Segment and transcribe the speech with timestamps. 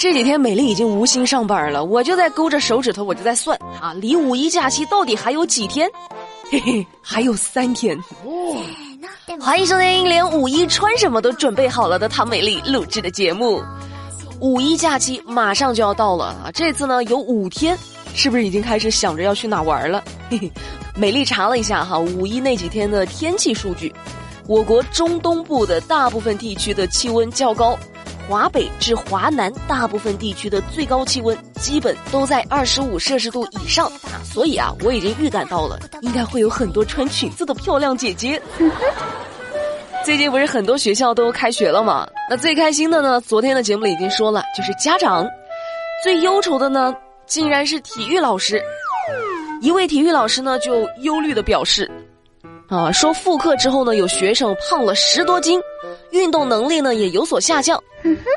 [0.00, 5.86] 这几天美丽已经无心上班了，我就在勾着手指头，我就在算啊，离五一假期到底还有几天？
[6.50, 7.94] 嘿嘿，还有三天。
[8.24, 8.56] 哦
[9.38, 13.62] 欢迎收听连五一穿什么都准备好了的唐美丽录制的节目。
[14.40, 17.76] 五一假期马上就要到了啊，这次呢有五天，
[18.14, 20.02] 是不是已经开始想着要去哪玩了？
[20.30, 20.50] 嘿嘿，
[20.96, 23.94] 美丽查了一下哈，五一那几天的天气数据，
[24.46, 27.78] 我国中东部的大部分地区的气温较高。
[28.30, 33.90] 华北至华南大部分地区的最高气温基本都在二十五摄氏度以上，
[34.22, 38.40] 所以啊，我已经预感到了，应该会有很多穿裙子的漂亮姐姐。
[40.06, 42.06] 最近不是很多学校都开学了吗？
[42.30, 45.26] 那最开心的呢，昨天的节目里已经说了，就是家长；
[46.04, 46.94] 最忧愁的呢，
[47.26, 48.62] 竟然是体育老师。
[49.60, 51.90] 一位体育老师呢，就忧虑的表示。
[52.70, 55.60] 啊，说复课之后呢，有学生胖了十多斤，
[56.12, 57.82] 运动能力呢也有所下降。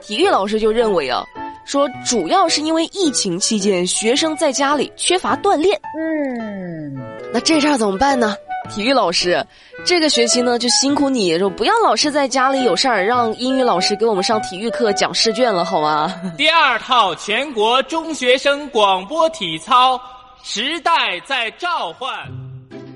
[0.01, 1.23] 体育老师就认为啊，
[1.65, 5.79] 说主要是因为疫情期间学生在家里缺乏锻炼。
[5.97, 6.95] 嗯，
[7.31, 8.35] 那这事儿怎么办呢？
[8.71, 9.45] 体育老师，
[9.85, 16.11] 这个学期呢就辛苦你，说不要老是在家里有事儿，让英语老师给我们上体育课讲试卷了，好吗？
[16.35, 20.01] 第二套全国中学生广播体操，
[20.41, 22.11] 时代在召唤。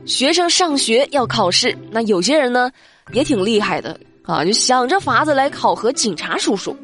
[0.07, 2.71] 学生上学要考试，那有些人呢
[3.11, 6.75] 也挺厉害的啊，就想着法子来考核警察叔叔。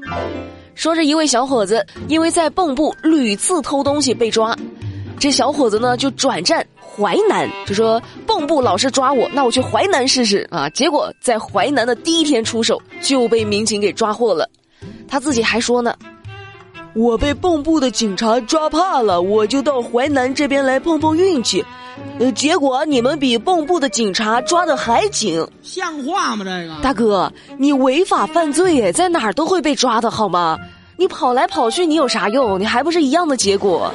[0.76, 4.54] 说是一位小伙子因为在蚌埠屡次偷东西被抓，
[5.18, 10.70] 这小伙子呢就转战淮南，就说蚌埠老是抓我，那我去淮南试试啊。
[10.72, 14.50] 结果在淮南的第一天出手就被民警给抓获了，
[15.08, 15.96] 他自己还说呢。
[16.94, 21.64] 我被蚌埠的警察抓怕了，我就到淮南这边来碰碰运气，
[22.19, 26.44] 呃，结果你们比蚌埠的警察抓的还紧，像话吗？
[26.45, 30.58] 这个大哥，你违法犯罪，在哪儿都会被抓的好吗？
[30.97, 32.59] 你跑来跑去，你有啥用？
[32.59, 33.91] 你还不是一样的结果？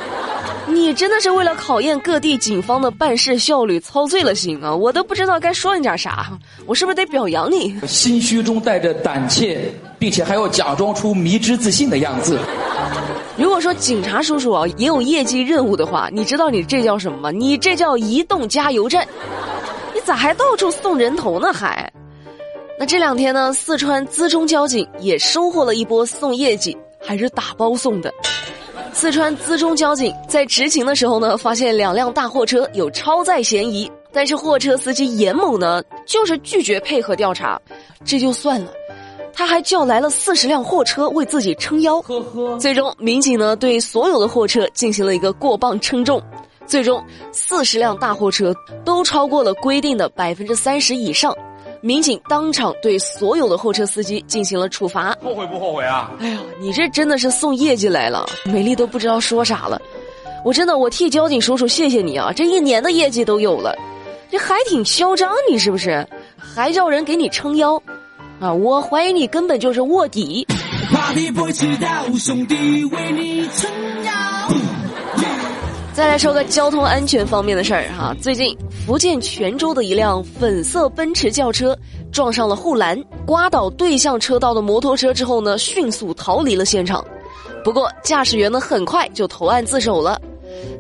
[0.67, 4.75] 你真的是为了考验各地警方的办事效率，操碎了心啊！
[4.75, 6.31] 我都不知道该说你点啥，
[6.67, 7.75] 我是不是得表扬你？
[7.87, 12.39] 心虚中带着胆怯，并且还要假装出迷之自信的样子。
[13.39, 17.31] 如果说警察叔叔啊也有业绩任务的话，你知道你这叫什么吗？
[17.31, 19.07] 你这叫移动加油站。
[19.95, 21.53] 你咋还到处送人头呢？
[21.53, 21.91] 还？
[22.77, 28.13] 那这两天呢，四川资中交警也收获了一波送业绩，还是打包送的。
[28.93, 37.61] 四川资中交警在执勤的时候呢，发现两辆大货车有超载嫌疑，但是货车司机严某呢，就是拒绝配合调查。
[38.05, 38.73] 这就算了，
[39.39, 42.03] 他还叫来了四十辆货车为自己撑腰。
[42.03, 42.59] 呵呵。
[42.59, 46.21] 最终，民警呢对所有的货车进行了一个过磅称重，
[46.67, 47.01] 最终
[47.31, 48.53] 四十辆大货车
[48.85, 51.33] 都超过了规定的百分之三十以上。
[51.81, 55.17] 民警当场对所有的货车司机进行了处罚。
[55.23, 56.11] 后悔不后悔啊？
[56.19, 59.81] 哎呀，你这真的是送业绩来了，美丽都不知道说啥了。
[60.45, 62.33] 我真的，我替交警叔叔谢谢你啊！
[62.35, 63.73] 这一年的业绩都有了，
[64.33, 66.05] 这还挺嚣张，你是不是？
[66.37, 67.81] 还叫人给你撑腰，
[68.41, 68.53] 啊！
[68.53, 70.47] 我怀疑你根本就是卧底。
[75.93, 78.57] 再来说个交通安全方面的事儿哈，最近
[78.87, 81.77] 福建泉州的一辆粉色奔驰轿车
[82.13, 87.05] 撞上了护栏，刮倒对向车道的摩托车之后呢，迅速逃离了现场。
[87.65, 90.21] 不过驾驶员呢很快就投案自首了，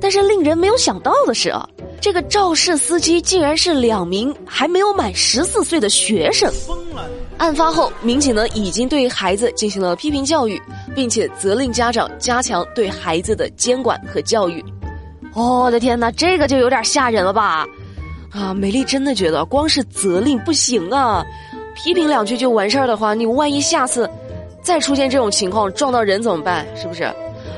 [0.00, 1.68] 但是令人没有想到的是啊，
[2.00, 6.48] 这个肇事司机竟然是两名还没有满十四岁的学生。
[6.64, 7.10] 疯了！
[7.38, 10.60] 案发后，民警呢已经对孩子进行了批评教育，
[10.94, 14.62] 并且责令家长加强对孩子的监管和教育。
[15.34, 17.64] 我的天哪，这个就有点吓人了吧？
[18.30, 21.24] 啊，美丽真的觉得光是责令不行啊，
[21.76, 24.10] 批评两句就完事儿的话，你万一下次
[24.60, 26.66] 再出现这种情况撞到人怎么办？
[26.76, 27.04] 是不是？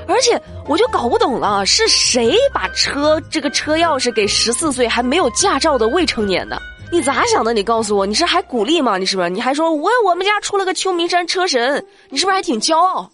[0.07, 6.61] 而且我就搞不懂了，是谁把车这个车钥匙给十四岁还没有驾照的未成年的？
[6.93, 7.53] 你咋想的？
[7.53, 8.99] 你告诉我，你是还鼓励吗？
[8.99, 9.31] 你是不是？
[9.31, 11.84] 你还说我我们家出了个秋名山车神？
[12.09, 13.09] 你是不是还挺骄傲？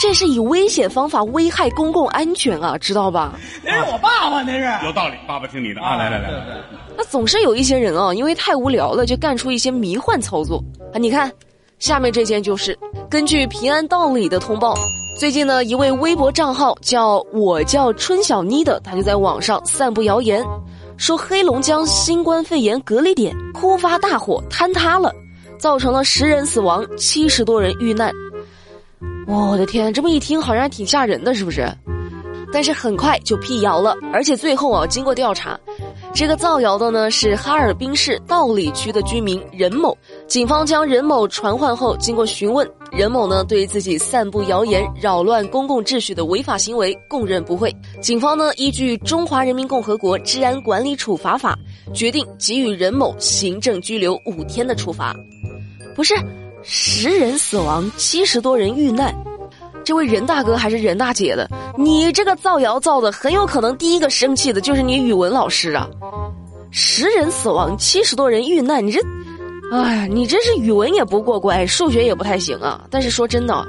[0.00, 3.38] 这是以危险方法危害公共安全啊，知道吧？
[3.62, 5.14] 那是我爸爸，那是有道理。
[5.28, 6.56] 爸爸听你的啊，来来来来。
[6.96, 10.62] 那总是有一些人啊，因为太无聊了，就干出一些迷幻操作
[10.92, 10.98] 啊。
[10.98, 11.30] 你看，
[11.78, 12.76] 下面这件就是
[13.08, 14.74] 根据平安道里的通报，
[15.18, 20.44] 最近呢，一位微博账号叫我叫春小妮的，他就在网上散布谣言，
[21.00, 25.10] 说黑龙江新冠肺炎隔离点突发大火坍塌了，
[25.58, 28.12] 造成了十人死亡，七十多人遇难。
[29.26, 31.66] 我的天，这么一听好像还挺吓人的，是不是？
[32.52, 35.58] 但是很快就辟谣了，而且最后啊，经过调查，
[36.12, 39.96] 这个造谣的呢是哈尔滨市道里区的居民任某。
[40.26, 47.74] 警方将任某传唤后，经过询问，任某呢对自己散布谣言、扰乱公共秩序的违法行为供认不讳。
[48.02, 51.58] 警方呢依据《中华人民共和国治安管理处罚法》，
[51.94, 55.16] 决定给予任某行政拘留五天的处罚。
[55.94, 56.14] 不是，
[56.62, 59.14] 十人死亡，七十多人遇难。
[59.90, 65.90] 这位任大哥还是任大姐的，你这个造谣造的，很有可能第一个生气的就是你语文老师啊！
[66.70, 69.00] 十人死亡，七十多人遇难，你这，
[69.72, 72.86] 哎，你这是语文也不过关，数学也不太行啊！
[72.88, 73.66] 但是说真的，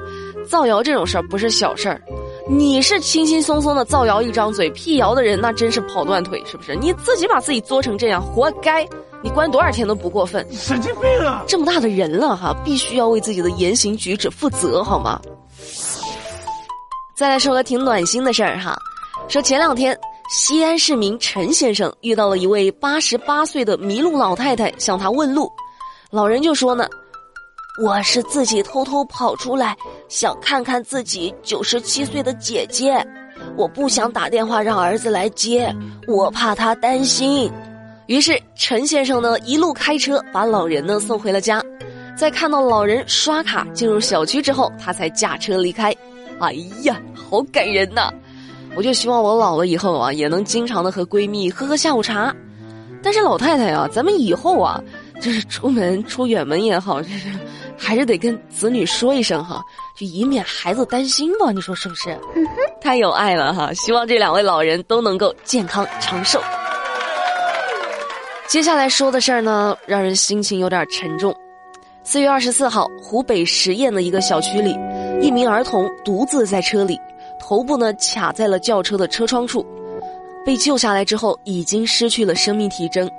[0.47, 1.99] 造谣这种事儿不是小事儿，
[2.47, 6.75] 你是轻轻松松的造谣一张嘴，辟谣的人那真是跑断腿，是不是？
[6.75, 8.87] 你自己把自己作成这样，活该！
[9.23, 10.45] 你关多少天都不过分。
[10.51, 11.43] 神经病啊！
[11.47, 15.19] 这么大的人了哈，必须要为自己的言行举止负责，好吗？
[17.21, 18.75] 再来说个挺暖心的事儿哈，
[19.27, 19.95] 说前两天
[20.27, 25.47] 西安市民陈先生遇到了一位八十八岁的迷路老太太，向他问路，
[26.09, 26.89] 老人就说呢
[27.85, 29.77] ：“我是自己偷偷跑出来，
[30.09, 33.05] 想看看自己九十七岁的姐姐，
[33.55, 35.71] 我不想打电话让儿子来接，
[36.07, 37.51] 我怕他担心。”
[38.09, 41.61] 于是陈先生呢一路开车把老人呢送回了家，
[42.17, 45.95] 在看到老人刷卡进入小区之后，他才驾车离开。
[46.39, 46.99] 哎呀，
[47.31, 48.11] 好感人呐！
[48.75, 52.35] 我就希望我老了以后啊，也能经常的和闺蜜喝喝下午茶。
[53.01, 54.83] 但是老太太啊，咱们以后啊，
[55.21, 57.29] 就是出门出远门也好，就是
[57.77, 59.63] 还是得跟子女说一声哈，
[59.97, 61.53] 就以免孩子担心吧。
[61.53, 62.19] 你说是不是？
[62.81, 63.73] 太有爱了哈！
[63.75, 66.41] 希望这两位老人都能够健康长寿。
[68.49, 71.33] 接下来说的事儿呢，让人心情有点沉重。
[72.03, 74.77] 四月二十四号，湖北十堰的一个小区里。
[75.21, 76.99] 一名儿童独自在车里，
[77.41, 79.65] 头部呢卡在了轿车的车窗处，
[80.45, 83.09] 被救下来之后已经失去了生命体征。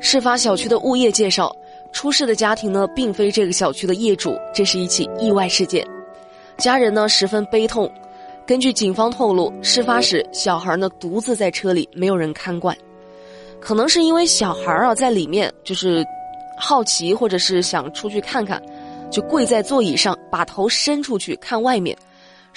[0.00, 1.54] 事发小区的物业介绍，
[1.92, 5.86] 出事的家庭呢并非这个小区的业主，这是一起意外事件。
[6.56, 7.88] 家人呢十分悲痛。
[8.44, 12.76] 根据警方透露，事发时小孩呢独自在车里，没有人看管，
[13.60, 16.04] 可能是因为小孩啊在里面就是
[16.58, 18.60] 好奇，或者是想出去看看。
[19.10, 21.96] 就跪在座椅上，把头伸出去看外面，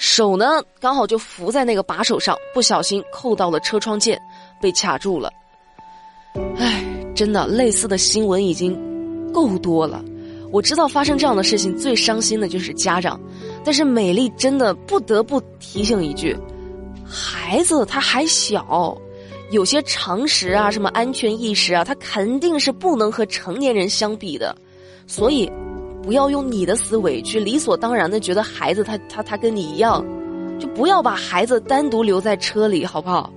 [0.02, 4.20] 手呢刚好就扶在那个把手上，不小心扣到了车窗键，
[4.60, 5.32] 被卡住了。
[6.58, 6.84] 唉，
[7.14, 8.76] 真的，类似的新闻已经
[9.32, 10.04] 够多了。
[10.50, 13.18] 我知道发生这样的事情最伤心的就是家长，
[13.64, 16.36] 但是美丽真的不得不提醒一句：
[17.06, 18.98] 孩子他还小，
[19.52, 24.56] 有些常识啊，什么安全意识啊，他肯定是不能和成年人相比的，
[25.06, 25.48] 所以。
[26.02, 30.04] 不要用你的思维去理所当然的觉得孩子他他他跟你一样，
[30.58, 33.32] 就不要把孩子单独留在车里，好不好？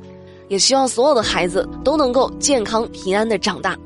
[0.48, 3.78] 也希望所有的孩子都能够健康平安的长大！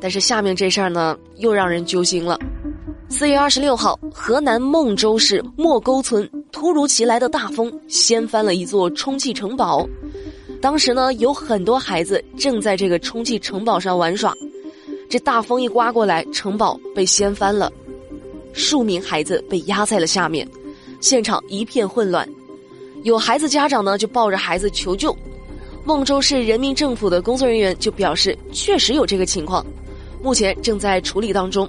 [0.00, 2.38] 但是下面这事儿呢，又让人揪心了。
[3.08, 9.88] 四月二十六号，河南孟州市莫沟村突如其来的大风掀翻了一座充气城堡，
[10.60, 14.34] 当时呢，有很多孩子正在这个充气城堡上玩耍，
[15.08, 17.72] 这大风一刮过来，城堡被掀翻了。
[18.54, 20.48] 数名孩子被压在了下面，
[21.00, 22.26] 现场一片混乱。
[23.02, 25.14] 有孩子家长呢就抱着孩子求救，
[25.84, 29.66] 孟州市人民政府的工作人员就表示确实有这个情况，
[30.22, 31.68] 目前正在处理当中。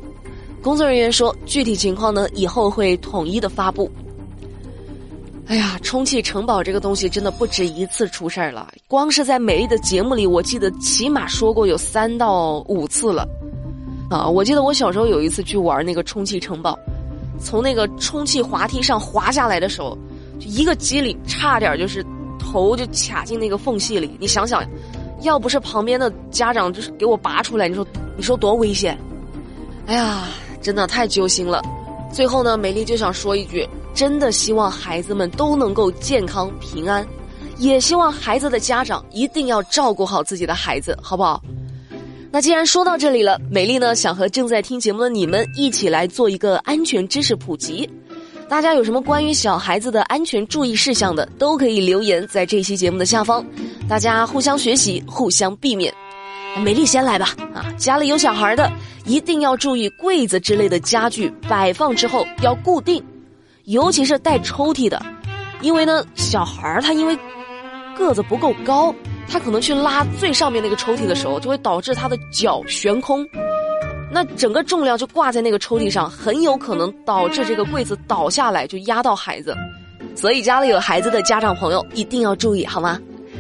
[0.62, 3.92] 工作人员说，具体情况呢以后会统一的发布。
[5.48, 13.28] 哎呀，充气城堡这个东西真的不止一次出事儿了，光是在美丽的节目里，我记得起码说过有三到五次了。
[14.10, 16.78] 啊，我记得我小时候有一次去玩那个充气城堡，
[17.40, 19.98] 从那个充气滑梯上滑下来的时候，
[20.40, 22.06] 就一个机灵，差点就是
[22.40, 24.16] 头就卡进那个缝隙里。
[24.20, 24.64] 你想想，
[25.22, 27.86] 要不是旁边的家长就是给我拔出来，你说
[28.16, 28.98] 你说多危险？
[29.88, 30.28] 哎呀，
[30.62, 31.62] 真的太揪心了。
[32.14, 37.06] 最后呢，美丽就想说一句：真的希望孩子们都能够健康平安，
[37.58, 41.42] 也希望孩子的家长一定要照顾好自己的孩子，好不好？
[42.36, 47.90] 那既然说到这里了，美丽呢想和正在听节目的你们一起来做一个安全知识普及。
[48.50, 53.42] 大家有什么关于小孩子的安全注意事项的，都可以留言在这期节目的下方，
[53.88, 55.94] 大家互相学习，互相避免。
[56.62, 58.70] 美丽先来吧，啊，家里有小孩的
[59.06, 63.02] 一定要注意柜子之类的家具摆放之后要固定，
[63.64, 65.02] 尤其是带抽屉的，
[65.62, 67.18] 因为呢小孩他因为
[67.98, 68.94] 个子不够高。
[69.28, 73.28] 他可能去拉最上面那个抽屉的时候，就会导致他的脚悬空，
[74.12, 79.56] 那整个重量就挂在那个抽屉上，很有可能导致这个柜子倒下来，就压到孩子。
[80.16, 83.00] 所以家里有孩子的家长朋友一定要注意，好吗？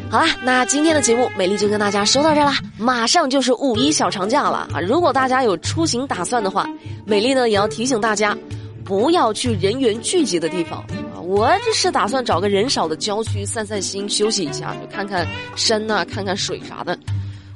[0.09, 2.57] 好啦，那今天的节目美丽就跟大家说到这啦。
[2.77, 4.79] 马上就是五一小长假了啊！
[4.79, 6.67] 如果大家有出行打算的话，
[7.05, 8.37] 美丽呢也要提醒大家，
[8.83, 10.83] 不要去人员聚集的地方。
[11.25, 16.97] 我这是打算找个人少的郊区散散心、休息一下，就看看山呐，看看水啥的。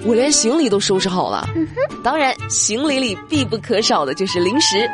[0.06, 1.48] 我连行李都收拾好了。
[2.04, 4.90] 当然，行李里必不可少的就是零食。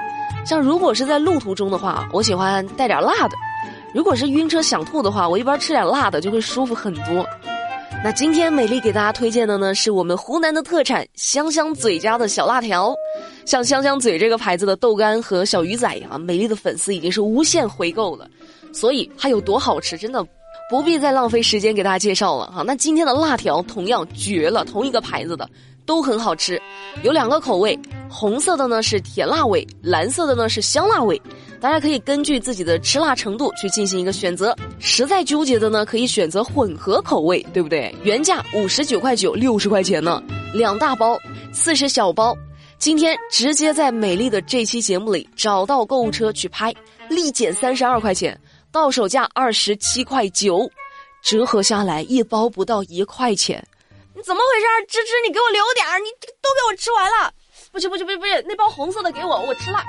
[0.46, 3.36] 像如果是在路途中的话，我喜欢带点辣的。
[3.94, 7.26] 如果是晕车想吐的话，我一般吃点辣的就会舒服很多。
[8.04, 12.94] 那今天美丽给大家推荐的呢，是我们湖南的特产香香嘴家的小辣条。
[13.46, 18.28] 像香香嘴这个牌子的豆干和小鱼仔啊，美丽的粉丝已经是无限回购了。
[18.76, 20.22] 所以它有多好吃，真的
[20.70, 22.62] 不必再浪费时间给大家介绍了哈。
[22.68, 25.50] 那今天的辣条同样绝了，同一个牌子的
[25.86, 26.62] 都很好吃，
[27.02, 27.80] 有两个口味，
[28.10, 31.20] 红色的呢是甜辣味，蓝色的呢是香辣味。
[31.62, 37.96] 大家可以根据自己的吃辣程度去进行一个选择，实在纠结的呢，可以选择混合口味，对不对？
[38.04, 40.22] 原价五十九块九，六十块钱呢，
[40.54, 41.18] 两大包，
[41.54, 42.38] 四十小包。
[42.78, 46.74] 今天直接在美丽的这期节目里找到购物车去拍，
[47.10, 48.38] 立减三十二块钱，
[48.76, 50.70] 到手价二十七块九，
[51.24, 53.66] 折合下来一包不到一块钱。
[54.14, 54.86] 你怎么回事？
[54.90, 57.32] 芝芝，你给我留点儿，你都给我吃完了。
[57.72, 59.82] 不行不行不行不行，那包红色的给我，我吃辣。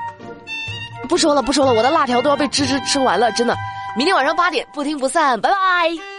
[1.09, 3.53] 不说了，不说了，我的辣条都要被芝芝吃完了，真的。
[3.97, 6.16] 明天晚上八点，不听不散，拜拜。